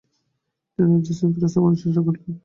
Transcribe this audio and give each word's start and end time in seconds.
তিনি 0.79 0.91
রাজ্যে 0.91 1.13
শৃঙ্খলা-স্থাপনের 1.17 1.79
চেষ্টা 1.81 2.01
করিলেন। 2.05 2.33